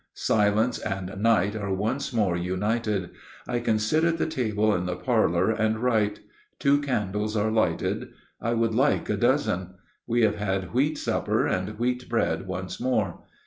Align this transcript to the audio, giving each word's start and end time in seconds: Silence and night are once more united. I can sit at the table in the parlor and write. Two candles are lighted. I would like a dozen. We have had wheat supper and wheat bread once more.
Silence 0.15 0.79
and 0.79 1.15
night 1.21 1.55
are 1.55 1.71
once 1.71 2.11
more 2.11 2.35
united. 2.35 3.11
I 3.47 3.59
can 3.59 3.77
sit 3.77 4.03
at 4.03 4.17
the 4.17 4.25
table 4.25 4.73
in 4.73 4.87
the 4.87 4.95
parlor 4.95 5.51
and 5.51 5.77
write. 5.77 6.21
Two 6.57 6.81
candles 6.81 7.37
are 7.37 7.51
lighted. 7.51 8.07
I 8.41 8.55
would 8.55 8.73
like 8.73 9.11
a 9.11 9.15
dozen. 9.15 9.75
We 10.07 10.23
have 10.23 10.37
had 10.37 10.73
wheat 10.73 10.97
supper 10.97 11.45
and 11.45 11.77
wheat 11.77 12.09
bread 12.09 12.47
once 12.47 12.79
more. 12.79 13.19